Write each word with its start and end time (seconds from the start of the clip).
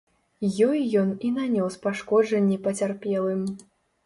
Ёй 0.67 0.79
ён 1.01 1.11
і 1.29 1.31
нанёс 1.35 1.77
пашкоджанні 1.85 2.57
пацярпелым. 2.65 3.47